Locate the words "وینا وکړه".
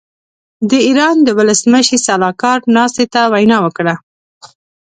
3.33-3.95